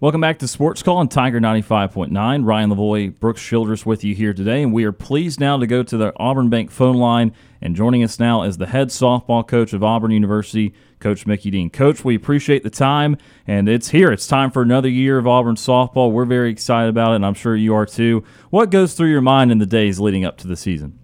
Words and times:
Welcome 0.00 0.20
back 0.20 0.38
to 0.38 0.46
Sports 0.46 0.80
Call 0.80 0.98
on 0.98 1.08
Tiger 1.08 1.40
95.9. 1.40 2.46
Ryan 2.46 2.70
Lavoie, 2.70 3.18
Brooks 3.18 3.42
Childress 3.42 3.84
with 3.84 4.04
you 4.04 4.14
here 4.14 4.32
today, 4.32 4.62
and 4.62 4.72
we 4.72 4.84
are 4.84 4.92
pleased 4.92 5.40
now 5.40 5.56
to 5.56 5.66
go 5.66 5.82
to 5.82 5.96
the 5.96 6.12
Auburn 6.14 6.48
Bank 6.48 6.70
phone 6.70 6.98
line. 6.98 7.34
And 7.60 7.74
joining 7.74 8.04
us 8.04 8.20
now 8.20 8.44
is 8.44 8.58
the 8.58 8.68
head 8.68 8.90
softball 8.90 9.44
coach 9.44 9.72
of 9.72 9.82
Auburn 9.82 10.12
University, 10.12 10.72
Coach 11.00 11.26
Mickey 11.26 11.50
Dean. 11.50 11.68
Coach, 11.68 12.04
we 12.04 12.14
appreciate 12.14 12.62
the 12.62 12.70
time, 12.70 13.16
and 13.44 13.68
it's 13.68 13.88
here. 13.88 14.12
It's 14.12 14.28
time 14.28 14.52
for 14.52 14.62
another 14.62 14.88
year 14.88 15.18
of 15.18 15.26
Auburn 15.26 15.56
softball. 15.56 16.12
We're 16.12 16.26
very 16.26 16.52
excited 16.52 16.90
about 16.90 17.10
it, 17.10 17.16
and 17.16 17.26
I'm 17.26 17.34
sure 17.34 17.56
you 17.56 17.74
are 17.74 17.84
too. 17.84 18.22
What 18.50 18.70
goes 18.70 18.94
through 18.94 19.10
your 19.10 19.20
mind 19.20 19.50
in 19.50 19.58
the 19.58 19.66
days 19.66 19.98
leading 19.98 20.24
up 20.24 20.36
to 20.38 20.46
the 20.46 20.56
season? 20.56 20.96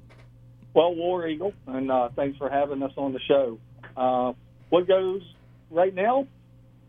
Well, 0.73 0.95
War 0.95 1.27
Eagle, 1.27 1.53
and 1.67 1.91
uh, 1.91 2.11
thanks 2.15 2.39
for 2.39 2.49
having 2.49 2.81
us 2.85 2.93
on 2.97 3.13
the 3.13 3.21
show. 3.27 3.59
Uh, 3.97 4.35
what 4.69 4.87
goes 4.87 5.23
right 5.73 5.93
now? 5.93 6.29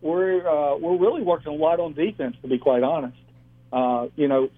We're 0.06 0.48
uh, 0.48 0.78
we're 0.78 0.98
really 0.98 1.24
working 1.24 1.52
a 1.52 1.56
lot 1.56 1.80
on 1.80 1.94
defense, 1.94 2.36
to 2.44 2.48
be 2.48 2.60
quite 2.60 2.84
honest. 2.84 3.18
Uh, 3.74 4.08
you 4.16 4.28
know, 4.28 4.50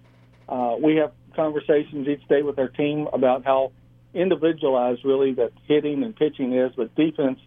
uh, 0.50 0.76
we 0.82 0.98
have 0.98 1.14
conversations 1.36 2.06
each 2.08 2.28
day 2.28 2.42
with 2.42 2.60
our 2.60 2.68
team 2.68 3.08
about 3.14 3.46
how 3.46 3.72
individualized 4.14 5.06
really 5.06 5.34
that 5.36 5.52
hitting 5.66 6.04
and 6.04 6.14
pitching 6.16 6.54
is, 6.54 6.74
but 6.76 6.94
defense 6.96 7.40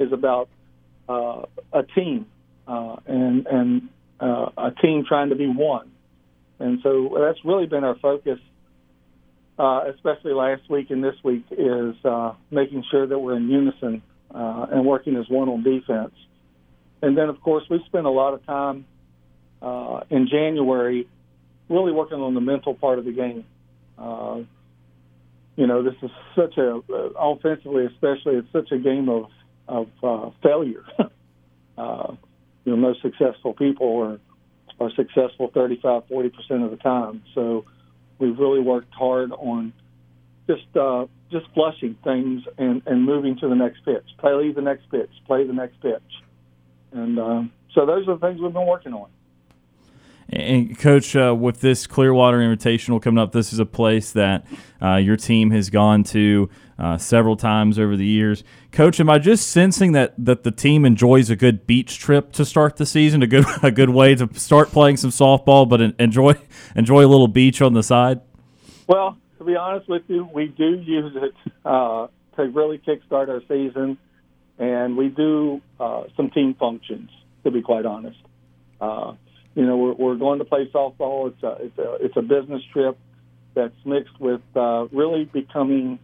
is 0.00 0.12
about 0.12 0.48
uh, 1.08 1.42
a 1.72 1.84
team 1.94 2.26
uh, 2.66 2.96
and 3.06 3.46
and 3.46 3.88
uh, 4.18 4.50
a 4.58 4.72
team 4.82 5.04
trying 5.06 5.28
to 5.28 5.36
be 5.36 5.46
one. 5.46 5.92
And 6.58 6.80
so 6.82 7.16
that's 7.20 7.38
really 7.44 7.66
been 7.66 7.84
our 7.84 7.96
focus, 7.96 8.40
uh, 9.56 9.84
especially 9.94 10.32
last 10.32 10.68
week 10.68 10.90
and 10.90 11.04
this 11.04 11.14
week, 11.22 11.44
is 11.52 11.94
uh, 12.04 12.32
making 12.50 12.82
sure 12.90 13.06
that 13.06 13.18
we're 13.18 13.36
in 13.36 13.48
unison 13.48 14.02
uh, 14.34 14.66
and 14.72 14.84
working 14.84 15.14
as 15.16 15.28
one 15.28 15.48
on 15.48 15.62
defense. 15.62 16.14
And 17.02 17.16
then, 17.16 17.28
of 17.28 17.40
course, 17.40 17.64
we 17.68 17.82
spent 17.86 18.06
a 18.06 18.10
lot 18.10 18.34
of 18.34 18.44
time 18.46 18.86
uh, 19.62 20.00
in 20.10 20.28
January 20.28 21.06
really 21.68 21.92
working 21.92 22.20
on 22.20 22.34
the 22.34 22.40
mental 22.40 22.74
part 22.74 22.98
of 22.98 23.04
the 23.04 23.12
game. 23.12 23.44
Uh, 23.98 24.40
you 25.56 25.66
know, 25.66 25.82
this 25.82 25.94
is 26.02 26.10
such 26.34 26.56
a 26.58 26.76
uh, 26.76 26.96
offensively, 27.18 27.86
especially, 27.86 28.36
it's 28.36 28.52
such 28.52 28.70
a 28.72 28.78
game 28.78 29.08
of 29.08 29.26
of 29.68 29.88
uh, 30.02 30.30
failure. 30.42 30.84
uh, 31.78 32.12
you 32.64 32.72
know, 32.72 32.76
most 32.76 33.02
successful 33.02 33.54
people 33.54 33.98
are 34.02 34.20
are 34.78 34.90
successful 34.94 35.50
35, 35.52 36.02
40 36.08 36.28
percent 36.28 36.62
of 36.62 36.70
the 36.70 36.76
time. 36.76 37.22
So 37.34 37.64
we've 38.18 38.38
really 38.38 38.60
worked 38.60 38.92
hard 38.92 39.32
on 39.32 39.72
just 40.46 40.76
uh, 40.76 41.06
just 41.30 41.46
flushing 41.54 41.96
things 42.04 42.42
and 42.58 42.82
and 42.86 43.04
moving 43.04 43.38
to 43.38 43.48
the 43.48 43.54
next 43.54 43.84
pitch. 43.84 44.04
Play 44.18 44.52
the 44.52 44.62
next 44.62 44.90
pitch. 44.90 45.10
Play 45.26 45.46
the 45.46 45.54
next 45.54 45.80
pitch. 45.80 46.02
And 46.96 47.18
uh, 47.18 47.42
so 47.72 47.84
those 47.84 48.08
are 48.08 48.14
the 48.16 48.26
things 48.26 48.40
we've 48.40 48.52
been 48.52 48.66
working 48.66 48.94
on. 48.94 49.08
And 50.28 50.76
coach, 50.76 51.14
uh, 51.14 51.36
with 51.38 51.60
this 51.60 51.86
Clearwater 51.86 52.38
Invitational 52.38 53.00
coming 53.00 53.18
up, 53.18 53.30
this 53.30 53.52
is 53.52 53.60
a 53.60 53.66
place 53.66 54.10
that 54.12 54.44
uh, 54.82 54.96
your 54.96 55.16
team 55.16 55.52
has 55.52 55.70
gone 55.70 56.02
to 56.04 56.50
uh, 56.80 56.98
several 56.98 57.36
times 57.36 57.78
over 57.78 57.96
the 57.96 58.04
years. 58.04 58.42
Coach, 58.72 58.98
am 58.98 59.08
I 59.08 59.20
just 59.20 59.48
sensing 59.50 59.92
that, 59.92 60.14
that 60.18 60.42
the 60.42 60.50
team 60.50 60.84
enjoys 60.84 61.30
a 61.30 61.36
good 61.36 61.64
beach 61.64 62.00
trip 62.00 62.32
to 62.32 62.44
start 62.44 62.76
the 62.76 62.86
season? 62.86 63.22
A 63.22 63.28
good 63.28 63.44
a 63.62 63.70
good 63.70 63.90
way 63.90 64.16
to 64.16 64.28
start 64.34 64.70
playing 64.70 64.96
some 64.96 65.10
softball, 65.10 65.68
but 65.68 65.80
enjoy 65.80 66.34
enjoy 66.74 67.04
a 67.04 67.08
little 67.08 67.28
beach 67.28 67.62
on 67.62 67.74
the 67.74 67.84
side. 67.84 68.20
Well, 68.88 69.16
to 69.38 69.44
be 69.44 69.54
honest 69.54 69.88
with 69.88 70.02
you, 70.08 70.28
we 70.34 70.46
do 70.48 70.80
use 70.80 71.12
it 71.14 71.34
uh, 71.64 72.08
to 72.36 72.42
really 72.48 72.78
kickstart 72.78 73.28
our 73.28 73.42
season 73.48 73.96
and 74.58 74.96
we 74.96 75.08
do 75.08 75.60
uh, 75.78 76.04
some 76.16 76.30
team 76.30 76.54
functions. 76.58 77.10
To 77.44 77.50
be 77.52 77.62
quite 77.62 77.86
honest, 77.86 78.18
uh, 78.80 79.14
you 79.54 79.64
know, 79.64 79.76
we're, 79.76 79.92
we're 79.92 80.16
going 80.16 80.40
to 80.40 80.44
play 80.44 80.68
softball. 80.74 81.32
It's 81.32 81.42
a 81.42 81.56
it's 81.60 81.78
a 81.78 81.94
it's 82.04 82.16
a 82.16 82.22
business 82.22 82.62
trip 82.72 82.98
that's 83.54 83.76
mixed 83.84 84.18
with 84.20 84.40
uh, 84.56 84.86
really 84.90 85.24
becoming 85.24 86.00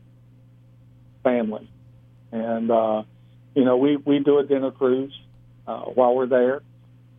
family, 1.25 1.69
and 2.31 2.71
uh, 2.71 3.03
you 3.55 3.65
know, 3.65 3.77
we 3.77 3.97
we 3.97 4.21
do 4.21 4.39
a 4.39 4.45
dinner 4.45 4.71
cruise 4.71 5.13
uh, 5.67 5.81
while 5.81 6.15
we're 6.15 6.27
there, 6.27 6.63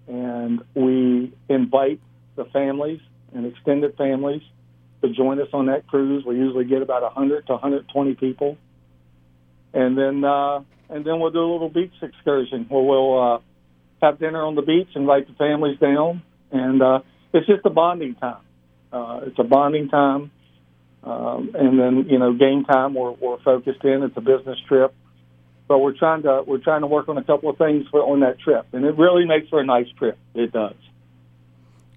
and 0.08 0.62
we 0.74 1.34
invite 1.50 2.00
the 2.36 2.46
families 2.46 3.02
and 3.34 3.46
extended 3.46 3.96
families 3.98 4.42
to 5.02 5.10
join 5.10 5.40
us 5.40 5.50
on 5.54 5.68
that 5.68 5.88
cruise. 5.88 6.24
We 6.26 6.36
usually 6.36 6.66
get 6.66 6.82
about 6.82 7.04
100 7.04 7.48
to 7.48 7.54
120 7.54 8.16
people, 8.16 8.58
and 9.74 9.98
then 9.98 10.24
uh, 10.24 10.60
and 10.90 11.06
then 11.06 11.20
we'll 11.20 11.32
do 11.32 11.40
a 11.40 11.52
little 11.52 11.70
beach 11.70 11.94
excursion 12.02 12.66
where 12.70 12.84
we'll 12.84 13.34
uh, 13.36 13.40
have 14.02 14.20
dinner 14.20 14.44
on 14.44 14.56
the 14.56 14.62
beach, 14.62 14.90
invite 14.96 15.28
the 15.28 15.34
families 15.34 15.80
down, 15.80 16.22
and 16.52 16.82
uh, 16.82 17.00
it's 17.34 17.48
just 17.48 17.66
a 17.66 17.70
bonding 17.70 18.16
time. 18.16 18.44
Uh, 18.92 19.22
it's 19.24 19.40
a 19.40 19.44
bonding 19.44 19.90
time, 19.90 20.32
um, 21.04 21.52
and 21.56 21.80
then 21.80 22.06
you 22.10 22.20
know 22.20 22.34
game 22.34 22.64
time 22.66 22.94
we're, 22.94 23.12
we're 23.12 23.42
focused 23.42 23.84
in. 23.84 24.04
It's 24.04 24.16
a 24.18 24.22
business 24.22 24.60
trip, 24.68 24.94
but 25.68 25.80
we're 25.80 25.98
trying 25.98 26.24
to 26.24 26.44
we're 26.46 26.64
trying 26.64 26.82
to 26.82 26.88
work 26.88 27.10
on 27.10 27.18
a 27.18 27.24
couple 27.24 27.50
of 27.50 27.58
things 27.58 27.86
for, 27.90 28.02
on 28.02 28.20
that 28.20 28.40
trip, 28.40 28.68
and 28.74 28.86
it 28.86 28.98
really 28.98 29.26
makes 29.26 29.50
for 29.50 29.60
a 29.60 29.66
nice 29.66 29.88
trip. 29.98 30.18
It 30.36 30.52
does. 30.52 30.76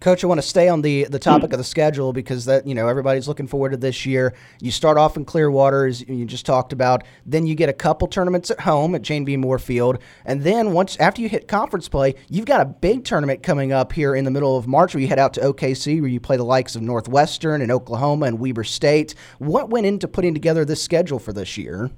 Coach, 0.06 0.22
I 0.22 0.28
want 0.28 0.40
to 0.40 0.46
stay 0.46 0.68
on 0.68 0.82
the 0.82 1.02
the 1.10 1.18
topic 1.18 1.52
of 1.52 1.58
the 1.58 1.64
schedule 1.64 2.12
because 2.12 2.44
that 2.44 2.64
you 2.64 2.76
know 2.76 2.86
everybody's 2.86 3.26
looking 3.26 3.48
forward 3.48 3.70
to 3.70 3.76
this 3.76 4.06
year. 4.06 4.34
You 4.60 4.70
start 4.70 4.98
off 4.98 5.16
in 5.16 5.24
Clearwater, 5.24 5.84
as 5.84 6.08
you 6.08 6.24
just 6.24 6.46
talked 6.46 6.72
about. 6.72 7.02
Then 7.24 7.44
you 7.44 7.56
get 7.56 7.68
a 7.68 7.72
couple 7.72 8.06
tournaments 8.06 8.52
at 8.52 8.60
home 8.60 8.94
at 8.94 9.02
Jane 9.02 9.24
B. 9.24 9.36
Moore 9.36 9.58
Field, 9.58 9.98
and 10.24 10.44
then 10.44 10.70
once 10.70 10.96
after 10.98 11.20
you 11.22 11.28
hit 11.28 11.48
conference 11.48 11.88
play, 11.88 12.14
you've 12.28 12.44
got 12.44 12.60
a 12.60 12.64
big 12.64 13.02
tournament 13.02 13.42
coming 13.42 13.72
up 13.72 13.92
here 13.92 14.14
in 14.14 14.24
the 14.24 14.30
middle 14.30 14.56
of 14.56 14.68
March 14.68 14.94
where 14.94 15.00
you 15.00 15.08
head 15.08 15.18
out 15.18 15.34
to 15.34 15.40
OKC, 15.40 16.00
where 16.00 16.08
you 16.08 16.20
play 16.20 16.36
the 16.36 16.44
likes 16.44 16.76
of 16.76 16.82
Northwestern 16.82 17.60
and 17.60 17.72
Oklahoma 17.72 18.26
and 18.26 18.38
Weber 18.38 18.62
State. 18.62 19.16
What 19.38 19.70
went 19.70 19.86
into 19.86 20.06
putting 20.06 20.34
together 20.34 20.64
this 20.64 20.80
schedule 20.80 21.18
for 21.18 21.32
this 21.32 21.58
year? 21.58 21.90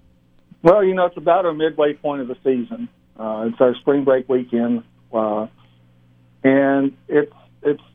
Well, 0.63 0.83
you 0.83 0.95
know, 0.95 1.05
it's 1.05 1.19
about 1.19 1.45
our 1.45 1.53
midway 1.53 1.93
point 1.93 2.23
of 2.23 2.29
the 2.29 2.37
season. 2.43 2.89
Uh, 3.19 3.51
it's 3.51 3.61
our 3.61 3.75
spring 3.75 4.05
break 4.05 4.31
weekend, 4.31 4.83
uh, 5.13 5.47
and 6.43 6.97
it's 7.07 7.31
it's 7.63 7.83
it, 7.83 7.87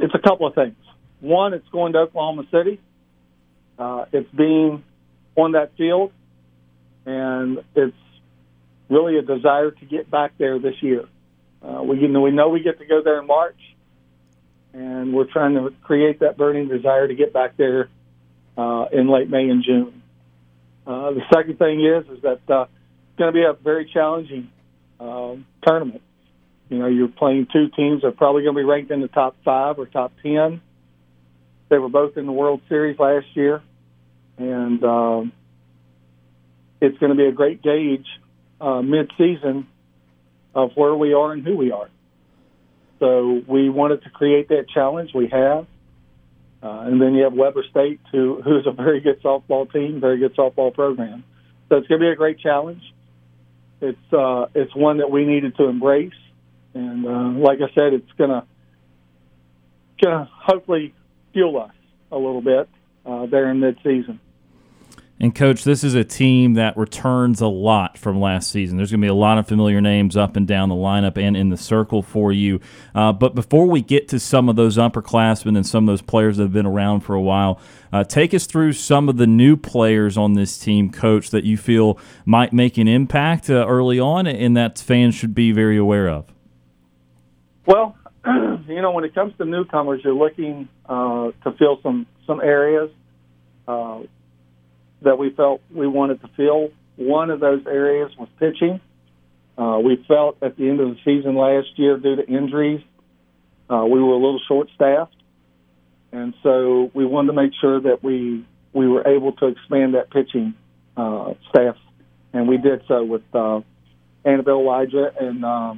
it's 0.00 0.14
a 0.14 0.18
couple 0.18 0.46
of 0.46 0.54
things. 0.54 0.76
One, 1.20 1.54
it's 1.54 1.68
going 1.68 1.92
to 1.92 2.00
Oklahoma 2.00 2.44
City. 2.50 2.80
Uh, 3.78 4.06
it's 4.12 4.30
being 4.30 4.82
on 5.36 5.52
that 5.52 5.76
field, 5.76 6.12
and 7.06 7.62
it's 7.74 7.96
really 8.88 9.16
a 9.18 9.22
desire 9.22 9.70
to 9.70 9.86
get 9.86 10.10
back 10.10 10.32
there 10.38 10.58
this 10.58 10.74
year. 10.82 11.04
Uh, 11.62 11.82
we 11.82 11.98
you 11.98 12.08
know 12.08 12.20
we 12.22 12.30
know 12.30 12.48
we 12.48 12.62
get 12.62 12.78
to 12.78 12.86
go 12.86 13.02
there 13.02 13.20
in 13.20 13.26
March, 13.26 13.58
and 14.72 15.12
we're 15.12 15.30
trying 15.30 15.54
to 15.54 15.72
create 15.82 16.20
that 16.20 16.36
burning 16.36 16.68
desire 16.68 17.06
to 17.06 17.14
get 17.14 17.32
back 17.32 17.56
there 17.56 17.88
uh, 18.56 18.86
in 18.92 19.08
late 19.08 19.28
May 19.28 19.48
and 19.48 19.62
June. 19.62 20.02
Uh, 20.86 21.12
the 21.12 21.22
second 21.32 21.58
thing 21.58 21.84
is 21.84 22.04
is 22.16 22.22
that 22.22 22.40
uh, 22.48 22.62
it's 22.62 23.18
going 23.18 23.32
to 23.32 23.32
be 23.32 23.44
a 23.44 23.52
very 23.52 23.90
challenging 23.92 24.50
uh, 24.98 25.34
tournament. 25.66 26.02
You 26.70 26.78
know, 26.78 26.86
you're 26.86 27.08
playing 27.08 27.48
two 27.52 27.68
teams 27.68 28.02
that 28.02 28.08
are 28.08 28.12
probably 28.12 28.44
going 28.44 28.54
to 28.54 28.60
be 28.60 28.64
ranked 28.64 28.92
in 28.92 29.00
the 29.00 29.08
top 29.08 29.36
five 29.44 29.78
or 29.78 29.86
top 29.86 30.12
ten. 30.22 30.62
They 31.68 31.78
were 31.78 31.88
both 31.88 32.16
in 32.16 32.26
the 32.26 32.32
World 32.32 32.62
Series 32.68 32.98
last 32.98 33.26
year, 33.34 33.60
and 34.38 34.82
um, 34.84 35.32
it's 36.80 36.96
going 36.98 37.10
to 37.10 37.16
be 37.16 37.26
a 37.26 37.32
great 37.32 37.60
gauge 37.60 38.06
uh, 38.60 38.82
mid-season 38.82 39.66
of 40.54 40.70
where 40.76 40.94
we 40.94 41.12
are 41.12 41.32
and 41.32 41.44
who 41.44 41.56
we 41.56 41.72
are. 41.72 41.90
So 43.00 43.42
we 43.46 43.68
wanted 43.68 44.04
to 44.04 44.10
create 44.10 44.48
that 44.48 44.68
challenge. 44.72 45.10
We 45.12 45.28
have. 45.28 45.66
Uh, 46.62 46.82
and 46.86 47.00
then 47.00 47.14
you 47.14 47.24
have 47.24 47.32
Weber 47.32 47.64
State, 47.70 48.00
who 48.12 48.42
who's 48.42 48.66
a 48.66 48.72
very 48.72 49.00
good 49.00 49.22
softball 49.22 49.72
team, 49.72 50.00
very 50.00 50.18
good 50.18 50.36
softball 50.36 50.72
program. 50.72 51.24
So 51.68 51.78
it's 51.78 51.88
going 51.88 52.00
to 52.00 52.06
be 52.06 52.10
a 52.10 52.16
great 52.16 52.38
challenge. 52.38 52.82
It's 53.80 54.12
uh, 54.12 54.46
it's 54.54 54.74
one 54.76 54.98
that 54.98 55.10
we 55.10 55.24
needed 55.24 55.56
to 55.56 55.64
embrace 55.64 56.12
and 56.74 57.06
uh, 57.06 57.40
like 57.40 57.58
I 57.60 57.72
said, 57.74 57.92
it's 57.94 58.12
gonna 58.18 58.46
gonna 60.00 60.28
hopefully 60.32 60.94
fuel 61.32 61.60
us 61.60 61.74
a 62.12 62.16
little 62.16 62.42
bit 62.42 62.68
uh, 63.06 63.26
there 63.26 63.50
in 63.50 63.60
midseason. 63.60 64.18
And 65.22 65.34
coach, 65.34 65.64
this 65.64 65.84
is 65.84 65.94
a 65.94 66.02
team 66.02 66.54
that 66.54 66.78
returns 66.78 67.42
a 67.42 67.46
lot 67.46 67.98
from 67.98 68.18
last 68.18 68.50
season. 68.50 68.78
There's 68.78 68.90
going 68.90 69.02
to 69.02 69.04
be 69.04 69.10
a 69.10 69.14
lot 69.14 69.36
of 69.36 69.46
familiar 69.46 69.78
names 69.82 70.16
up 70.16 70.34
and 70.34 70.48
down 70.48 70.70
the 70.70 70.74
lineup 70.74 71.18
and 71.18 71.36
in 71.36 71.50
the 71.50 71.58
circle 71.58 72.00
for 72.00 72.32
you. 72.32 72.58
Uh, 72.94 73.12
but 73.12 73.34
before 73.34 73.66
we 73.66 73.82
get 73.82 74.08
to 74.08 74.18
some 74.18 74.48
of 74.48 74.56
those 74.56 74.78
upperclassmen 74.78 75.56
and 75.56 75.66
some 75.66 75.86
of 75.86 75.92
those 75.92 76.00
players 76.00 76.38
that 76.38 76.44
have 76.44 76.54
been 76.54 76.64
around 76.64 77.00
for 77.00 77.14
a 77.14 77.20
while, 77.20 77.60
uh, 77.92 78.02
take 78.02 78.32
us 78.32 78.46
through 78.46 78.72
some 78.72 79.10
of 79.10 79.18
the 79.18 79.26
new 79.26 79.58
players 79.58 80.16
on 80.16 80.32
this 80.32 80.58
team, 80.58 80.90
coach, 80.90 81.28
that 81.28 81.44
you 81.44 81.58
feel 81.58 81.98
might 82.24 82.54
make 82.54 82.78
an 82.78 82.88
impact 82.88 83.50
uh, 83.50 83.66
early 83.68 84.00
on 84.00 84.26
and 84.26 84.56
that 84.56 84.78
fans 84.78 85.14
should 85.14 85.34
be 85.34 85.52
very 85.52 85.76
aware 85.76 86.08
of. 86.08 86.32
Well, 87.70 87.96
you 88.66 88.82
know, 88.82 88.90
when 88.90 89.04
it 89.04 89.14
comes 89.14 89.32
to 89.38 89.44
newcomers, 89.44 90.00
you're 90.02 90.12
looking 90.12 90.68
uh, 90.86 91.30
to 91.44 91.52
fill 91.56 91.78
some 91.84 92.04
some 92.26 92.40
areas 92.40 92.90
uh, 93.68 94.00
that 95.02 95.18
we 95.18 95.30
felt 95.30 95.60
we 95.72 95.86
wanted 95.86 96.20
to 96.22 96.28
fill. 96.36 96.70
One 96.96 97.30
of 97.30 97.38
those 97.38 97.64
areas 97.68 98.10
was 98.18 98.28
pitching. 98.40 98.80
Uh, 99.56 99.78
we 99.84 100.04
felt 100.08 100.38
at 100.42 100.56
the 100.56 100.68
end 100.68 100.80
of 100.80 100.88
the 100.88 100.96
season 101.04 101.36
last 101.36 101.68
year, 101.78 101.96
due 101.96 102.16
to 102.16 102.26
injuries, 102.26 102.82
Uh, 103.70 103.84
we 103.84 104.00
were 104.02 104.14
a 104.14 104.22
little 104.26 104.40
short-staffed, 104.48 105.14
and 106.10 106.34
so 106.42 106.90
we 106.92 107.06
wanted 107.06 107.28
to 107.28 107.34
make 107.34 107.52
sure 107.60 107.80
that 107.80 108.02
we 108.02 108.44
we 108.72 108.88
were 108.88 109.06
able 109.06 109.32
to 109.32 109.46
expand 109.46 109.94
that 109.94 110.10
pitching 110.10 110.54
uh, 110.96 111.34
staff, 111.50 111.76
and 112.32 112.48
we 112.48 112.56
did 112.58 112.82
so 112.88 113.04
with 113.04 113.22
uh, 113.32 113.60
Annabelle 114.24 114.60
Elijah 114.60 115.12
and 115.20 115.44
uh, 115.44 115.74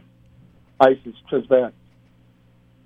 Isis 0.80 1.16
Trisvet. 1.30 1.72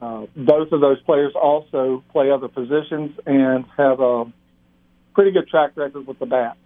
Uh, 0.00 0.26
both 0.36 0.72
of 0.72 0.80
those 0.80 1.00
players 1.02 1.32
also 1.34 2.04
play 2.12 2.30
other 2.30 2.48
positions 2.48 3.18
and 3.24 3.64
have 3.76 4.00
a 4.00 4.24
pretty 5.14 5.30
good 5.30 5.48
track 5.48 5.72
record 5.74 6.06
with 6.06 6.18
the 6.18 6.26
bats. 6.26 6.58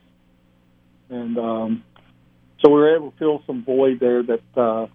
And 1.08 1.38
um, 1.38 1.84
so 2.60 2.70
we 2.70 2.80
were 2.80 2.96
able 2.96 3.12
to 3.12 3.18
fill 3.18 3.42
some 3.46 3.64
void 3.64 4.00
there 4.00 4.22
that 4.22 4.42
uh, 4.56 4.86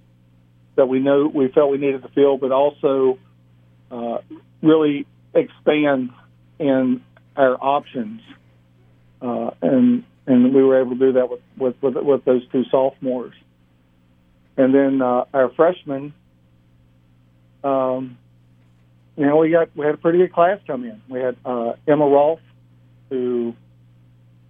that 0.76 0.88
we 0.88 1.00
know 1.00 1.32
we 1.34 1.48
felt 1.50 1.72
we 1.72 1.78
needed 1.78 2.04
to 2.04 2.10
fill, 2.10 2.38
but 2.38 2.52
also 2.52 3.18
uh, 3.90 4.18
really 4.62 5.06
expand 5.34 6.10
in 6.60 7.02
our 7.36 7.56
options. 7.56 8.22
Uh, 9.22 9.52
and 9.62 10.04
and 10.28 10.54
we 10.54 10.64
were 10.64 10.82
able 10.82 10.92
to 10.92 11.00
do 11.00 11.14
that 11.14 11.30
with 11.30 11.42
with 11.58 11.76
with, 11.82 11.96
with 11.96 12.26
those 12.26 12.48
two 12.50 12.64
sophomores. 12.70 13.34
And 14.58 14.74
then 14.74 15.02
uh, 15.02 15.26
our 15.34 15.50
freshmen, 15.50 16.14
um, 17.64 18.18
you 19.18 19.26
know, 19.26 19.38
we 19.38 19.52
got 19.52 19.76
we 19.76 19.86
had 19.86 19.96
a 19.96 19.98
pretty 19.98 20.20
good 20.20 20.34
class 20.34 20.60
come 20.68 20.84
in. 20.84 21.02
We 21.10 21.20
had 21.20 21.38
uh, 21.46 21.74
Emma 21.88 22.06
Rolfe, 22.06 22.40
who 23.10 23.56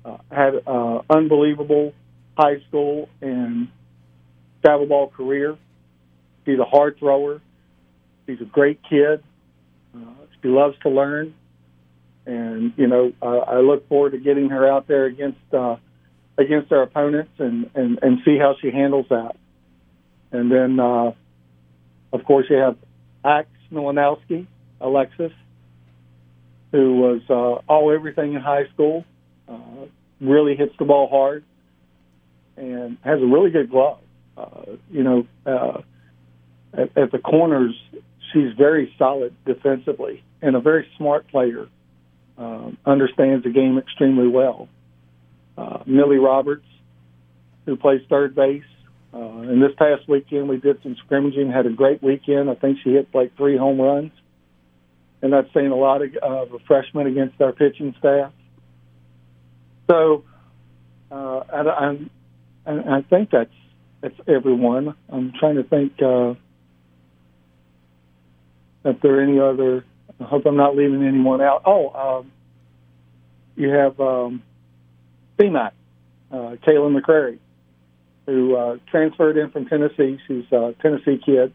uh, 0.04 0.18
had 0.32 0.56
uh, 0.66 1.02
unbelievable 1.10 1.94
high 2.38 2.60
school 2.68 3.10
and 3.22 3.68
travel 4.64 4.88
ball 4.88 5.08
career. 5.10 5.58
She's 6.46 6.60
a 6.60 6.66
hard 6.66 6.98
thrower. 7.00 7.42
She's 8.26 8.42
a 8.42 8.46
great 8.46 8.80
kid. 8.90 9.24
Uh, 9.96 10.00
she 10.42 10.48
loves 10.48 10.76
to 10.84 10.90
learn, 10.90 11.36
and 12.26 12.74
you 12.76 12.88
know 12.88 13.14
uh, 13.22 13.38
I 13.38 13.60
look 13.60 13.88
forward 13.88 14.12
to 14.12 14.18
getting 14.18 14.50
her 14.50 14.68
out 14.68 14.88
there 14.88 15.06
against 15.06 15.54
uh, 15.54 15.78
against 16.38 16.72
our 16.72 16.82
opponents 16.82 17.32
and, 17.38 17.70
and 17.76 18.00
and 18.02 18.20
see 18.26 18.38
how 18.38 18.56
she 18.62 18.72
handles 18.72 19.06
that. 19.10 19.36
And 20.32 20.52
then, 20.52 20.80
uh, 20.80 21.14
of 22.12 22.26
course, 22.26 22.48
you 22.50 22.58
have 22.58 22.78
Axe 23.24 23.48
Milanowski, 23.72 24.48
Alexis, 24.82 25.32
who 26.72 26.98
was 26.98 27.22
uh, 27.30 27.72
all 27.72 27.92
everything 27.92 28.34
in 28.34 28.42
high 28.42 28.68
school. 28.74 29.06
Uh, 29.48 29.86
really 30.22 30.56
hits 30.56 30.74
the 30.80 30.86
ball 30.86 31.08
hard 31.10 31.44
and 32.58 32.98
has 33.04 33.22
a 33.22 33.26
really 33.26 33.50
good 33.50 33.70
glove. 33.70 34.00
Uh, 34.38 34.76
you 34.90 35.04
know, 35.04 35.28
uh, 35.46 35.82
at, 36.74 36.98
at 36.98 37.12
the 37.12 37.20
corners, 37.20 37.76
she's 38.34 38.54
very 38.58 38.94
solid 38.98 39.34
defensively 39.46 40.24
and 40.42 40.56
a 40.56 40.60
very 40.60 40.88
smart 40.98 41.28
player. 41.28 41.68
Um, 42.38 42.78
understands 42.86 43.46
the 43.46 43.50
game 43.50 43.78
extremely 43.78 44.28
well. 44.28 44.68
Uh, 45.58 45.80
Millie 45.86 46.18
Roberts, 46.18 46.66
who 47.66 47.78
plays 47.78 48.02
third 48.10 48.36
base. 48.36 48.64
Uh, 49.14 49.20
and 49.20 49.64
this 49.64 49.72
past 49.78 50.10
weekend, 50.10 50.50
we 50.50 50.58
did 50.58 50.84
some 50.84 50.98
scrimmaging, 51.06 51.50
had 51.50 51.66
a 51.66 51.70
great 51.70 52.04
weekend. 52.04 52.50
I 52.50 52.56
think 52.56 52.80
she 52.84 52.92
hit 52.92 53.08
like 53.14 53.38
three 53.38 53.58
home 53.58 53.80
runs. 53.80 54.12
And 55.26 55.34
that's 55.34 55.52
saying 55.56 55.72
a 55.72 55.76
lot 55.76 56.04
of 56.04 56.10
uh, 56.22 56.46
refreshment 56.54 57.08
against 57.08 57.42
our 57.42 57.52
pitching 57.52 57.96
staff. 57.98 58.32
So, 59.90 60.24
uh, 61.10 61.42
and, 61.52 61.68
I'm, 61.68 62.10
I 62.68 63.02
think 63.10 63.32
that's 63.32 63.50
that's 64.02 64.14
everyone. 64.28 64.94
I'm 65.10 65.34
trying 65.40 65.56
to 65.56 65.64
think 65.64 65.94
uh, 66.00 66.36
if 68.88 69.02
there 69.02 69.18
are 69.18 69.24
any 69.24 69.40
other. 69.40 69.84
I 70.20 70.26
hope 70.26 70.46
I'm 70.46 70.58
not 70.58 70.76
leaving 70.76 71.04
anyone 71.04 71.42
out. 71.42 71.64
Oh, 71.66 72.20
um, 72.20 72.32
you 73.56 73.70
have 73.70 74.00
um, 74.00 74.44
CMAC, 75.40 75.72
uh, 76.32 76.36
Kayla 76.36 77.02
McCrary, 77.02 77.40
who 78.28 78.56
uh, 78.56 78.78
transferred 78.92 79.38
in 79.38 79.50
from 79.50 79.66
Tennessee. 79.66 80.20
She's 80.28 80.46
a 80.52 80.76
Tennessee 80.84 81.20
kid, 81.26 81.52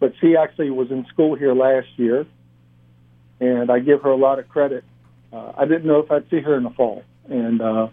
but 0.00 0.14
she 0.20 0.36
actually 0.36 0.70
was 0.70 0.90
in 0.90 1.06
school 1.06 1.36
here 1.36 1.54
last 1.54 1.88
year, 1.96 2.26
and 3.38 3.70
I 3.70 3.78
give 3.78 4.02
her 4.02 4.10
a 4.10 4.16
lot 4.16 4.38
of 4.38 4.48
credit. 4.48 4.82
Uh, 5.32 5.52
I 5.56 5.66
didn't 5.66 5.84
know 5.84 6.00
if 6.00 6.10
I'd 6.10 6.28
see 6.30 6.40
her 6.40 6.56
in 6.56 6.64
the 6.64 6.70
fall, 6.70 7.04
and 7.28 7.60
uh, 7.60 7.88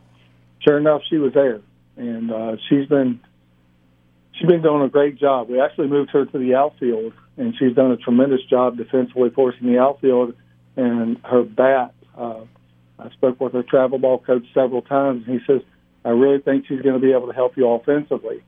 sure 0.62 0.78
enough, 0.78 1.02
she 1.10 1.18
was 1.18 1.34
there, 1.34 1.62
and 1.98 2.32
uh, 2.32 2.56
she's 2.68 2.88
been 2.88 3.20
she's 4.34 4.48
been 4.48 4.62
doing 4.62 4.82
a 4.82 4.90
great 4.90 5.20
job. 5.20 5.50
We 5.50 5.60
actually 5.60 5.88
moved 5.88 6.12
her 6.12 6.26
to 6.26 6.38
the 6.38 6.56
outfield, 6.56 7.14
and 7.36 7.54
she's 7.60 7.76
done 7.76 7.92
a 7.92 7.98
tremendous 7.98 8.44
job 8.50 8.78
defensively 8.78 9.30
for 9.30 9.50
us 9.50 9.56
in 9.60 9.68
the 9.68 9.80
outfield. 9.80 10.34
And 10.76 11.18
her 11.24 11.44
bat, 11.44 11.94
uh, 12.18 12.42
I 13.00 13.10
spoke 13.12 13.40
with 13.42 13.54
her 13.54 13.64
travel 13.64 13.98
ball 14.00 14.20
coach 14.20 14.46
several 14.54 14.82
times, 14.82 15.28
and 15.28 15.40
he 15.40 15.46
says, 15.46 15.62
"I 16.06 16.10
really 16.10 16.40
think 16.40 16.66
she's 16.68 16.82
going 16.82 16.96
to 16.96 17.06
be 17.06 17.12
able 17.12 17.28
to 17.28 17.34
help 17.34 17.58
you 17.58 17.68
offensively." 17.68 18.44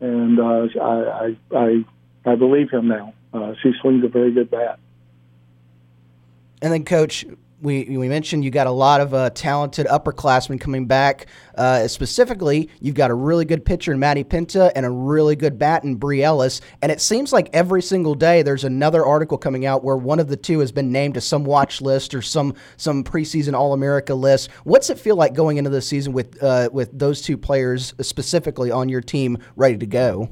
And 0.00 0.40
uh, 0.40 0.68
I, 0.80 0.86
I, 0.86 1.36
I, 1.56 1.84
I 2.24 2.34
believe 2.34 2.70
him 2.70 2.88
now. 2.88 3.14
Uh, 3.32 3.54
she 3.62 3.72
swings 3.80 4.04
a 4.04 4.08
very 4.08 4.32
good 4.32 4.50
bat. 4.50 4.78
And 6.62 6.72
then, 6.72 6.84
coach, 6.84 7.26
we, 7.64 7.96
we 7.96 8.08
mentioned 8.08 8.44
you 8.44 8.50
got 8.50 8.66
a 8.66 8.72
lot 8.72 9.00
of 9.00 9.14
uh, 9.14 9.30
talented 9.30 9.86
upperclassmen 9.86 10.60
coming 10.60 10.86
back. 10.86 11.26
Uh, 11.54 11.88
specifically, 11.88 12.68
you've 12.80 12.94
got 12.94 13.10
a 13.10 13.14
really 13.14 13.44
good 13.44 13.64
pitcher 13.64 13.92
in 13.92 13.98
Maddie 13.98 14.22
Penta 14.22 14.70
and 14.76 14.84
a 14.84 14.90
really 14.90 15.34
good 15.34 15.58
bat 15.58 15.82
in 15.82 15.96
Bri 15.96 16.22
Ellis. 16.22 16.60
And 16.82 16.92
it 16.92 17.00
seems 17.00 17.32
like 17.32 17.48
every 17.52 17.82
single 17.82 18.14
day 18.14 18.42
there's 18.42 18.64
another 18.64 19.04
article 19.04 19.38
coming 19.38 19.64
out 19.66 19.82
where 19.82 19.96
one 19.96 20.20
of 20.20 20.28
the 20.28 20.36
two 20.36 20.60
has 20.60 20.72
been 20.72 20.92
named 20.92 21.14
to 21.14 21.20
some 21.20 21.44
watch 21.44 21.80
list 21.80 22.14
or 22.14 22.22
some 22.22 22.54
some 22.76 23.02
preseason 23.02 23.54
All 23.54 23.72
America 23.72 24.14
list. 24.14 24.50
What's 24.64 24.90
it 24.90 24.98
feel 24.98 25.16
like 25.16 25.32
going 25.32 25.56
into 25.56 25.70
the 25.70 25.82
season 25.82 26.12
with 26.12 26.42
uh, 26.42 26.68
with 26.72 26.96
those 26.96 27.22
two 27.22 27.38
players 27.38 27.94
specifically 28.00 28.70
on 28.70 28.88
your 28.88 29.00
team 29.00 29.38
ready 29.56 29.78
to 29.78 29.86
go? 29.86 30.28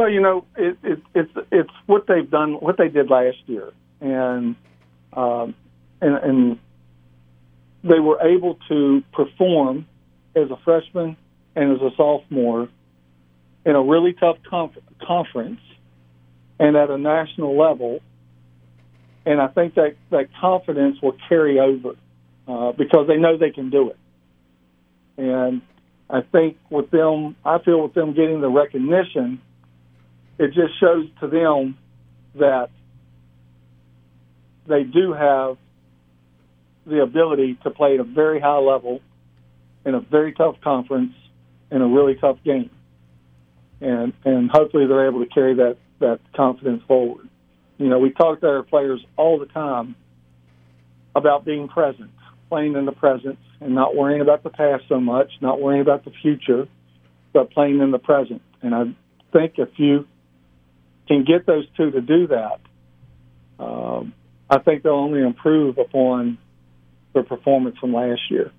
Well, 0.00 0.08
you 0.08 0.22
know, 0.22 0.46
it, 0.56 0.78
it, 0.82 1.02
it's 1.14 1.32
it's 1.52 1.70
what 1.84 2.06
they've 2.06 2.30
done, 2.30 2.54
what 2.54 2.78
they 2.78 2.88
did 2.88 3.10
last 3.10 3.36
year, 3.44 3.70
and 4.00 4.56
um, 5.12 5.54
and, 6.00 6.16
and 6.16 6.58
they 7.84 8.00
were 8.00 8.18
able 8.22 8.56
to 8.70 9.02
perform 9.12 9.86
as 10.34 10.50
a 10.50 10.56
freshman 10.64 11.18
and 11.54 11.72
as 11.76 11.82
a 11.82 11.90
sophomore 11.98 12.70
in 13.66 13.76
a 13.76 13.82
really 13.82 14.14
tough 14.14 14.38
conf- 14.48 14.78
conference 15.06 15.60
and 16.58 16.76
at 16.76 16.88
a 16.88 16.96
national 16.96 17.58
level. 17.58 18.00
And 19.26 19.38
I 19.38 19.48
think 19.48 19.74
that, 19.74 19.96
that 20.08 20.28
confidence 20.40 20.96
will 21.02 21.18
carry 21.28 21.60
over 21.60 21.94
uh, 22.48 22.72
because 22.72 23.06
they 23.06 23.18
know 23.18 23.36
they 23.36 23.50
can 23.50 23.68
do 23.68 23.90
it. 23.90 23.98
And 25.18 25.60
I 26.08 26.22
think 26.22 26.56
with 26.70 26.90
them, 26.90 27.36
I 27.44 27.58
feel 27.58 27.82
with 27.82 27.92
them 27.92 28.14
getting 28.14 28.40
the 28.40 28.48
recognition, 28.48 29.42
it 30.40 30.54
just 30.54 30.80
shows 30.80 31.06
to 31.20 31.28
them 31.28 31.76
that 32.36 32.70
they 34.66 34.84
do 34.84 35.12
have 35.12 35.58
the 36.86 37.02
ability 37.02 37.58
to 37.62 37.70
play 37.70 37.94
at 37.94 38.00
a 38.00 38.04
very 38.04 38.40
high 38.40 38.58
level 38.58 39.02
in 39.84 39.94
a 39.94 40.00
very 40.00 40.32
tough 40.32 40.56
conference 40.62 41.12
in 41.70 41.82
a 41.82 41.86
really 41.86 42.14
tough 42.14 42.38
game. 42.42 42.70
And 43.82 44.14
and 44.24 44.50
hopefully 44.50 44.86
they're 44.86 45.08
able 45.08 45.22
to 45.22 45.28
carry 45.28 45.56
that, 45.56 45.76
that 45.98 46.20
confidence 46.34 46.82
forward. 46.88 47.28
You 47.76 47.88
know, 47.88 47.98
we 47.98 48.10
talk 48.10 48.40
to 48.40 48.48
our 48.48 48.62
players 48.62 49.04
all 49.18 49.38
the 49.38 49.46
time 49.46 49.94
about 51.14 51.44
being 51.44 51.68
present, 51.68 52.10
playing 52.48 52.76
in 52.76 52.86
the 52.86 52.92
present 52.92 53.38
and 53.60 53.74
not 53.74 53.94
worrying 53.94 54.22
about 54.22 54.42
the 54.42 54.50
past 54.50 54.84
so 54.88 55.00
much, 55.00 55.30
not 55.42 55.60
worrying 55.60 55.82
about 55.82 56.06
the 56.06 56.12
future, 56.22 56.66
but 57.34 57.50
playing 57.50 57.80
in 57.80 57.90
the 57.90 57.98
present. 57.98 58.40
And 58.62 58.74
I 58.74 58.84
think 59.32 59.54
if 59.58 59.68
you 59.76 60.06
can 61.10 61.24
get 61.24 61.44
those 61.44 61.66
two 61.76 61.90
to 61.90 62.00
do 62.00 62.28
that, 62.28 62.60
um, 63.58 64.14
I 64.48 64.58
think 64.60 64.84
they'll 64.84 64.92
only 64.92 65.22
improve 65.22 65.76
upon 65.76 66.38
their 67.12 67.24
performance 67.24 67.76
from 67.78 67.92
last 67.92 68.20
year. 68.30 68.52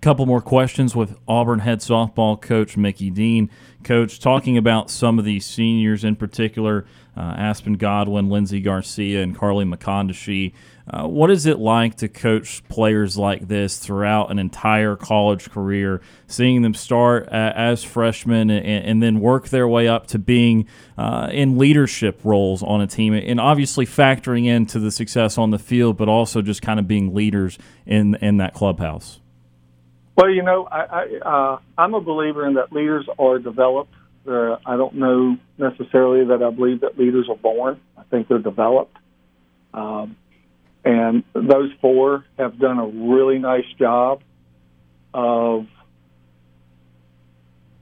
Couple 0.00 0.26
more 0.26 0.40
questions 0.40 0.94
with 0.94 1.18
Auburn 1.26 1.58
head 1.58 1.80
softball 1.80 2.40
coach 2.40 2.76
Mickey 2.76 3.10
Dean. 3.10 3.50
Coach, 3.82 4.20
talking 4.20 4.56
about 4.56 4.90
some 4.90 5.18
of 5.18 5.24
these 5.24 5.44
seniors 5.44 6.04
in 6.04 6.14
particular, 6.14 6.86
uh, 7.16 7.34
Aspen 7.36 7.72
Godwin, 7.72 8.30
Lindsey 8.30 8.60
Garcia, 8.60 9.24
and 9.24 9.36
Carly 9.36 9.64
McConaughey. 9.64 10.52
Uh, 10.88 11.08
what 11.08 11.32
is 11.32 11.46
it 11.46 11.58
like 11.58 11.96
to 11.96 12.08
coach 12.08 12.62
players 12.68 13.18
like 13.18 13.48
this 13.48 13.78
throughout 13.78 14.30
an 14.30 14.38
entire 14.38 14.94
college 14.94 15.50
career, 15.50 16.00
seeing 16.28 16.62
them 16.62 16.74
start 16.74 17.26
uh, 17.32 17.52
as 17.56 17.82
freshmen 17.82 18.50
and, 18.50 18.84
and, 18.84 19.02
then 19.02 19.18
work 19.18 19.48
their 19.48 19.66
way 19.66 19.88
up 19.88 20.06
to 20.06 20.18
being 20.18 20.68
uh, 20.96 21.28
in 21.32 21.58
leadership 21.58 22.20
roles 22.22 22.62
on 22.62 22.80
a 22.80 22.86
team, 22.86 23.14
and 23.14 23.40
obviously 23.40 23.84
factoring 23.84 24.46
into 24.46 24.78
the 24.78 24.92
success 24.92 25.36
on 25.36 25.50
the 25.50 25.58
field, 25.58 25.96
but 25.96 26.08
also 26.08 26.40
just 26.40 26.62
kind 26.62 26.78
of 26.78 26.86
being 26.86 27.12
leaders 27.12 27.58
in 27.84 28.14
in 28.16 28.36
that 28.36 28.54
clubhouse? 28.54 29.18
Well, 30.18 30.30
you 30.30 30.42
know, 30.42 30.64
I, 30.64 30.80
I, 30.80 31.04
uh, 31.24 31.58
I'm 31.78 31.94
a 31.94 32.00
believer 32.00 32.44
in 32.44 32.54
that 32.54 32.72
leaders 32.72 33.06
are 33.20 33.38
developed. 33.38 33.94
Uh, 34.26 34.56
I 34.66 34.76
don't 34.76 34.96
know 34.96 35.36
necessarily 35.58 36.26
that 36.26 36.42
I 36.42 36.50
believe 36.50 36.80
that 36.80 36.98
leaders 36.98 37.28
are 37.30 37.36
born. 37.36 37.80
I 37.96 38.02
think 38.02 38.26
they're 38.26 38.40
developed. 38.40 38.96
Um, 39.72 40.16
and 40.84 41.22
those 41.34 41.70
four 41.80 42.24
have 42.36 42.58
done 42.58 42.80
a 42.80 42.86
really 43.14 43.38
nice 43.38 43.64
job 43.78 44.22
of 45.14 45.66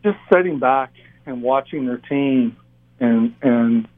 just 0.05 0.19
sitting 0.31 0.59
back 0.59 0.93
and 1.25 1.43
watching 1.43 1.87
their 1.87 1.97
team 1.97 2.59
and 3.01 3.35
and 3.41 3.89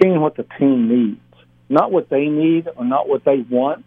seeing 0.00 0.20
what 0.20 0.36
the 0.36 0.46
team 0.60 0.88
needs, 0.88 1.44
not 1.68 1.90
what 1.90 2.08
they 2.08 2.26
need 2.26 2.68
or 2.76 2.84
not 2.84 3.08
what 3.08 3.24
they 3.24 3.44
want, 3.50 3.84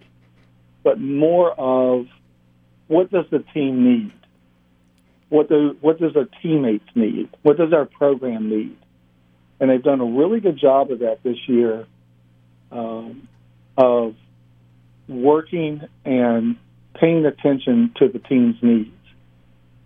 but 0.83 0.99
more 0.99 1.53
of 1.53 2.07
what 2.91 3.09
does 3.09 3.23
the 3.31 3.39
team 3.53 3.85
need, 3.85 4.13
what 5.29 5.47
do 5.47 5.77
what 5.79 5.97
does 5.97 6.13
our 6.17 6.27
teammates 6.41 6.89
need, 6.93 7.29
what 7.41 7.55
does 7.55 7.71
our 7.71 7.85
program 7.85 8.49
need, 8.49 8.75
and 9.61 9.69
they've 9.69 9.81
done 9.81 10.01
a 10.01 10.05
really 10.05 10.41
good 10.41 10.59
job 10.59 10.91
of 10.91 10.99
that 10.99 11.23
this 11.23 11.37
year, 11.47 11.87
um, 12.69 13.29
of 13.77 14.15
working 15.07 15.81
and 16.03 16.57
paying 16.99 17.25
attention 17.25 17.93
to 17.95 18.09
the 18.09 18.19
team's 18.19 18.57
needs, 18.61 18.91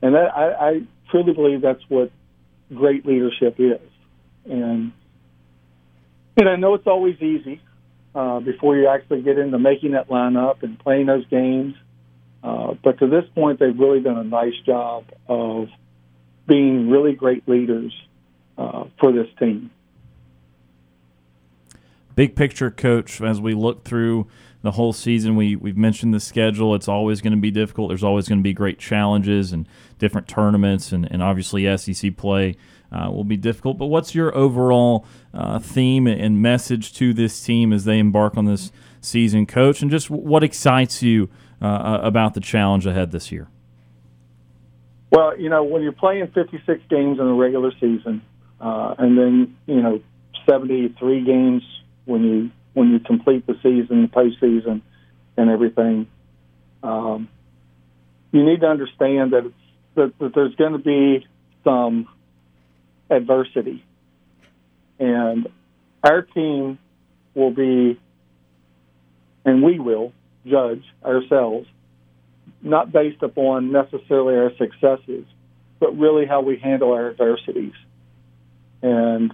and 0.02 0.16
that, 0.16 0.36
I, 0.36 0.70
I 0.70 0.82
truly 1.12 1.34
believe 1.34 1.62
that's 1.62 1.84
what 1.88 2.12
great 2.74 3.06
leadership 3.06 3.60
is, 3.60 3.88
and 4.50 4.92
and 6.38 6.50
I 6.50 6.56
know 6.56 6.74
it's 6.74 6.88
always 6.88 7.22
easy 7.22 7.62
uh, 8.16 8.40
before 8.40 8.76
you 8.76 8.88
actually 8.88 9.22
get 9.22 9.38
into 9.38 9.60
making 9.60 9.92
that 9.92 10.10
lineup 10.10 10.64
and 10.64 10.80
playing 10.80 11.06
those 11.06 11.28
games. 11.28 11.76
Uh, 12.46 12.76
but 12.84 13.00
to 13.00 13.08
this 13.08 13.26
point, 13.34 13.60
they've 13.60 13.78
really 13.78 14.02
done 14.02 14.18
a 14.18 14.24
nice 14.24 14.54
job 14.68 15.06
of 15.28 15.68
being 16.48 16.92
really 16.92 17.14
great 17.14 17.48
leaders 17.50 17.92
uh, 18.56 18.84
for 19.00 19.12
this 19.12 19.28
team. 19.40 19.72
Big 22.14 22.36
picture, 22.36 22.70
coach, 22.70 23.20
as 23.20 23.42
we 23.42 23.56
look 23.56 23.84
through 23.84 24.28
the 24.62 24.72
whole 24.72 24.94
season, 24.94 25.36
we, 25.36 25.56
we've 25.56 25.76
mentioned 25.76 26.14
the 26.14 26.20
schedule. 26.20 26.76
It's 26.76 26.88
always 26.88 27.20
going 27.20 27.34
to 27.34 27.40
be 27.40 27.50
difficult. 27.50 27.90
There's 27.90 28.04
always 28.04 28.30
going 28.30 28.40
to 28.40 28.44
be 28.44 28.54
great 28.54 28.78
challenges 28.78 29.52
and 29.52 29.68
different 29.98 30.28
tournaments, 30.28 30.92
and, 30.92 31.12
and 31.12 31.24
obviously 31.24 31.76
SEC 31.78 32.16
play 32.16 32.58
uh, 32.92 33.10
will 33.12 33.24
be 33.24 33.38
difficult. 33.38 33.80
But 33.80 33.88
what's 33.88 34.14
your 34.14 34.36
overall 34.38 35.06
uh, 35.34 35.58
theme 35.58 36.06
and 36.06 36.44
message 36.44 36.94
to 36.94 37.12
this 37.12 37.44
team 37.44 37.74
as 37.74 37.86
they 37.86 37.98
embark 37.98 38.38
on 38.38 38.46
this 38.46 38.72
season, 39.02 39.48
coach? 39.48 39.82
And 39.82 39.90
just 39.90 40.12
what 40.12 40.44
excites 40.44 41.02
you 41.02 41.30
uh, 41.62 41.66
uh 41.66 42.00
about 42.04 42.34
the 42.34 42.42
challenge 42.42 42.86
ahead 42.86 43.12
this 43.12 43.32
year? 43.32 43.48
Well, 45.12 45.40
you 45.40 45.50
know, 45.50 45.64
when 45.64 45.82
you're 45.82 45.92
playing 45.92 46.28
56 46.28 46.82
games 46.90 47.20
in 47.20 47.26
a 47.26 47.34
regular 47.34 47.72
season, 47.80 48.22
uh, 48.60 48.96
and 48.98 49.18
then 49.18 49.58
you 49.66 49.82
know 49.82 50.02
73 50.46 51.24
games 51.24 51.64
when 52.06 52.24
you 52.24 52.52
when 52.74 52.92
you 52.92 53.00
complete 53.00 53.48
the 53.48 53.56
season, 53.64 54.02
the 54.02 54.08
postseason, 54.08 54.82
and 55.38 55.50
everything, 55.50 56.08
um, 56.84 57.30
you 58.32 58.46
need 58.46 58.60
to 58.62 58.68
understand 58.68 59.32
that, 59.32 59.52
that, 59.96 60.20
that 60.20 60.36
there's 60.36 60.56
going 60.56 60.74
to 60.74 60.78
be 60.78 61.26
some 61.64 62.08
adversity. 63.10 63.84
And 65.00 65.48
our 66.04 66.22
team 66.22 66.78
will 67.34 67.52
be, 67.52 68.00
and 69.46 69.64
we 69.64 69.80
will 69.80 70.12
judge 70.46 70.84
ourselves, 71.04 71.68
not 72.62 72.92
based 72.92 73.22
upon 73.24 73.72
necessarily 73.72 74.36
our 74.36 74.52
successes, 74.58 75.26
but 75.80 75.98
really 75.98 76.26
how 76.26 76.42
we 76.42 76.58
handle 76.58 76.94
our 76.94 77.10
adversities. 77.10 77.74
And 78.82 79.34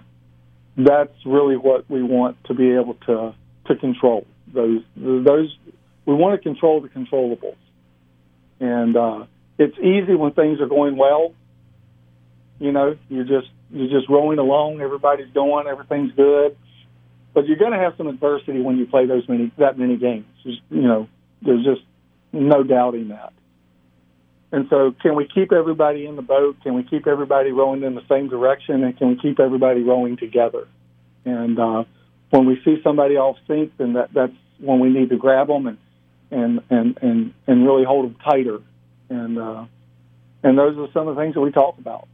that's 0.76 1.14
really 1.24 1.56
what 1.56 1.88
we 1.90 2.02
want 2.02 2.42
to 2.44 2.54
be 2.54 2.72
able 2.72 2.94
to, 3.06 3.34
to 3.66 3.76
control. 3.76 4.26
Those, 4.52 4.82
those, 4.96 5.56
we 6.06 6.14
want 6.14 6.40
to 6.40 6.42
control 6.42 6.80
the 6.80 6.88
controllables. 6.88 7.56
And 8.60 8.96
uh, 8.96 9.26
it's 9.58 9.76
easy 9.78 10.14
when 10.14 10.32
things 10.32 10.60
are 10.60 10.66
going 10.66 10.96
well. 10.96 11.34
You 12.58 12.72
know, 12.72 12.96
you're 13.08 13.24
just 13.24 13.48
you're 13.72 13.88
just 13.88 14.08
rolling 14.08 14.38
along. 14.38 14.80
Everybody's 14.80 15.32
going. 15.32 15.66
Everything's 15.66 16.12
good. 16.12 16.56
But 17.34 17.46
you're 17.46 17.56
going 17.56 17.72
to 17.72 17.78
have 17.78 17.94
some 17.96 18.08
adversity 18.08 18.60
when 18.60 18.76
you 18.76 18.86
play 18.86 19.06
those 19.06 19.28
many 19.28 19.50
that 19.58 19.78
many 19.78 19.96
games. 19.96 20.26
You 20.44 20.60
know, 20.70 21.08
there's 21.40 21.64
just 21.64 21.82
no 22.32 22.62
doubting 22.62 23.08
that. 23.08 23.32
And 24.50 24.66
so, 24.68 24.94
can 25.00 25.14
we 25.16 25.26
keep 25.26 25.50
everybody 25.50 26.04
in 26.06 26.16
the 26.16 26.22
boat? 26.22 26.56
Can 26.62 26.74
we 26.74 26.82
keep 26.82 27.06
everybody 27.06 27.52
rowing 27.52 27.82
in 27.82 27.94
the 27.94 28.04
same 28.06 28.28
direction? 28.28 28.84
And 28.84 28.96
can 28.96 29.08
we 29.08 29.16
keep 29.16 29.40
everybody 29.40 29.82
rowing 29.82 30.18
together? 30.18 30.68
And 31.24 31.58
uh, 31.58 31.84
when 32.30 32.44
we 32.44 32.60
see 32.62 32.80
somebody 32.82 33.16
off 33.16 33.38
sync, 33.46 33.72
then 33.78 33.94
that, 33.94 34.12
that's 34.12 34.34
when 34.58 34.78
we 34.78 34.90
need 34.90 35.08
to 35.08 35.16
grab 35.16 35.48
them 35.48 35.66
and 35.66 35.78
and 36.30 36.60
and 36.68 36.98
and, 37.00 37.34
and 37.46 37.66
really 37.66 37.84
hold 37.84 38.04
them 38.04 38.16
tighter. 38.22 38.60
And 39.08 39.38
uh, 39.38 39.64
and 40.42 40.58
those 40.58 40.76
are 40.76 40.92
some 40.92 41.08
of 41.08 41.16
the 41.16 41.22
things 41.22 41.34
that 41.34 41.40
we 41.40 41.50
talk 41.50 41.78
about. 41.78 42.08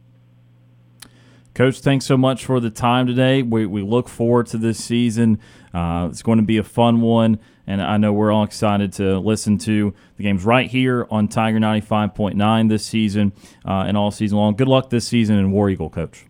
Coach, 1.59 1.81
thanks 1.81 2.05
so 2.05 2.15
much 2.15 2.45
for 2.45 2.61
the 2.61 2.69
time 2.69 3.05
today. 3.05 3.41
We, 3.41 3.65
we 3.65 3.81
look 3.81 4.07
forward 4.07 4.47
to 4.47 4.57
this 4.57 4.81
season. 4.81 5.39
Uh, 5.73 6.07
it's 6.09 6.21
going 6.21 6.37
to 6.37 6.45
be 6.45 6.55
a 6.55 6.63
fun 6.63 7.01
one, 7.01 7.37
and 7.67 7.81
I 7.81 7.97
know 7.97 8.13
we're 8.13 8.31
all 8.31 8.45
excited 8.45 8.93
to 8.93 9.19
listen 9.19 9.57
to 9.57 9.93
the 10.15 10.23
games 10.23 10.45
right 10.45 10.69
here 10.69 11.05
on 11.11 11.27
Tiger 11.27 11.59
95.9 11.59 12.69
this 12.69 12.85
season 12.85 13.33
uh, 13.65 13.83
and 13.85 13.97
all 13.97 14.09
season 14.09 14.37
long. 14.37 14.55
Good 14.55 14.69
luck 14.69 14.89
this 14.89 15.05
season 15.05 15.37
in 15.37 15.51
War 15.51 15.69
Eagle, 15.69 15.89
Coach. 15.89 16.27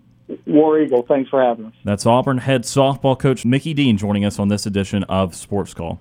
War 0.47 0.79
Eagle, 0.79 1.03
thanks 1.03 1.29
for 1.29 1.43
having 1.43 1.65
us. 1.65 1.73
That's 1.83 2.07
Auburn 2.07 2.39
head 2.39 2.63
softball 2.63 3.17
coach 3.19 3.45
Mickey 3.45 3.75
Dean 3.75 3.97
joining 3.97 4.25
us 4.25 4.39
on 4.39 4.47
this 4.47 4.65
edition 4.65 5.03
of 5.03 5.35
Sports 5.35 5.73
Call. 5.73 5.97